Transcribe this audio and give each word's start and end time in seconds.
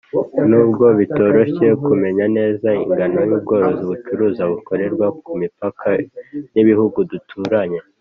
n'ubwo 0.49 0.85
bitoroshye 0.99 1.67
kumenya 1.85 2.25
neza 2.37 2.67
ingano 2.83 3.17
y'ubwo 3.27 3.55
bucuruzi 3.87 4.41
bukorerwa 4.51 5.07
ku 5.21 5.31
mipaka 5.41 5.89
n'ibihugu 6.53 6.97
duturanye. 7.11 7.79